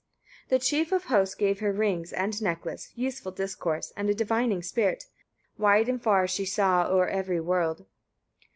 23. 0.47 0.57
The 0.57 0.63
chief 0.63 0.91
of 0.91 1.03
hosts 1.05 1.35
gave 1.35 1.59
her 1.59 1.71
rings 1.71 2.11
and 2.11 2.41
necklace, 2.41 2.91
useful 2.95 3.31
discourse, 3.31 3.93
and 3.95 4.09
a 4.09 4.15
divining 4.15 4.63
spirit: 4.63 5.03
wide 5.59 5.87
and 5.87 6.01
far 6.01 6.25
she 6.25 6.43
saw 6.43 6.87
o'er 6.87 7.07
every 7.07 7.39
world. 7.39 7.85